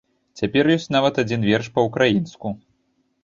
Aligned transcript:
Цяпер 0.39 0.69
ёсць 0.75 0.89
нават 0.95 1.19
адзін 1.23 1.45
верш 1.51 1.67
па-ўкраінску. 1.77 2.47